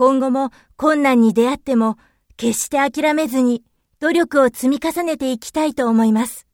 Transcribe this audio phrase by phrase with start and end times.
[0.00, 0.48] 今後も
[0.78, 1.98] 困難に出会っても
[2.38, 3.62] 決して諦めずに
[3.98, 6.46] 努力を積み重ねていきたいと思います。